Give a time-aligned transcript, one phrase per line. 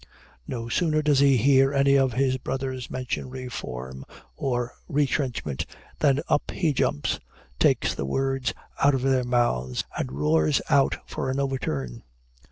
[0.47, 4.03] No sooner does he hear any of his brothers mention reform
[4.35, 5.67] or retrenchment,
[5.99, 7.19] than up he jumps,
[7.59, 8.51] takes the words
[8.83, 12.01] out of their mouths, and roars out for an overturn.